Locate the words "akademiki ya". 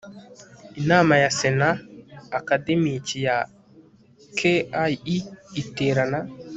2.39-3.37